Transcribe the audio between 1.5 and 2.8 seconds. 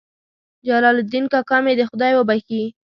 مې دې خدای وبخښي.